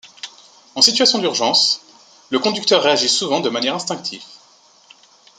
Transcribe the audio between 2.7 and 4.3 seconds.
réagit souvent de manière instinctive.